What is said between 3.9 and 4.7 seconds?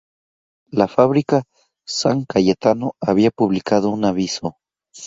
un aviso.